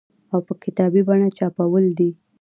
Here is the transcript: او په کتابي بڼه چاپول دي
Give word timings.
او 0.33 0.39
په 0.47 0.53
کتابي 0.63 1.01
بڼه 1.07 1.27
چاپول 1.37 1.83
دي 1.99 2.09